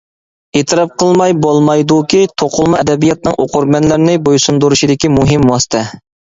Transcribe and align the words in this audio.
ئېتىراپ 0.59 0.93
قىلماي 1.01 1.35
بولمايدۇكى، 1.43 2.21
توقۇلما 2.43 2.79
ئەدەبىياتنىڭ 2.79 3.37
ئوقۇرمەنلەرنى 3.45 4.17
بويسۇندۇرۇشىدىكى 4.31 5.13
مۇھىم 5.19 5.47
ۋاسىتە. 5.53 5.85